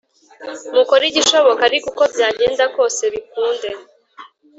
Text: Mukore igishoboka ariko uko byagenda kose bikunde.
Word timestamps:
Mukore 0.75 1.03
igishoboka 1.07 1.61
ariko 1.69 1.85
uko 1.91 2.03
byagenda 2.13 2.63
kose 2.75 3.03
bikunde. 3.13 3.69